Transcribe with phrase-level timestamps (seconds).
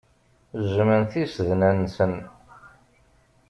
[0.65, 2.13] Jjmen tisednan-nsen.